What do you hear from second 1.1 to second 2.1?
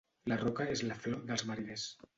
dels mariners.